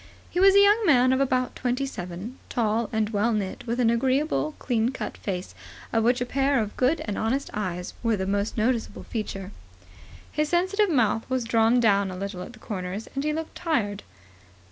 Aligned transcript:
He 0.31 0.39
was 0.39 0.55
a 0.55 0.59
young 0.63 0.83
man 0.83 1.13
of 1.13 1.21
about 1.21 1.55
twenty 1.55 1.85
seven, 1.85 2.39
tall 2.49 2.89
and 2.91 3.11
well 3.11 3.31
knit, 3.33 3.67
with 3.67 3.79
an 3.79 3.91
agreeable, 3.91 4.55
clean 4.57 4.89
cut 4.89 5.15
face, 5.15 5.53
of 5.93 6.03
which 6.03 6.19
a 6.21 6.25
pair 6.25 6.59
of 6.59 6.75
good 6.75 7.01
and 7.05 7.19
honest 7.19 7.51
eyes 7.53 7.93
were 8.01 8.17
the 8.17 8.25
most 8.25 8.57
noticeable 8.57 9.03
feature. 9.03 9.51
His 10.31 10.49
sensitive 10.49 10.89
mouth 10.89 11.29
was 11.29 11.43
drawn 11.43 11.79
down 11.79 12.09
a 12.09 12.17
little 12.17 12.41
at 12.41 12.53
the 12.53 12.57
corners, 12.57 13.07
and 13.13 13.23
he 13.23 13.31
looked 13.31 13.53
tired. 13.53 14.01